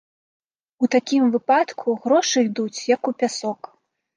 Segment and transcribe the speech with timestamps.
[0.87, 3.61] У такім выпадку грошы ідуць, як у пясок.